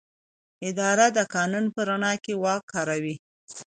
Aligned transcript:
اداره 0.69 1.07
د 1.17 1.19
قانون 1.33 1.65
په 1.75 1.81
رڼا 1.89 2.13
کې 2.23 2.33
واک 2.43 2.63
کاروي. 2.73 3.15